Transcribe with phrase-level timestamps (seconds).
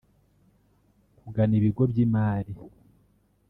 [1.19, 2.53] kugana ibigo by’imari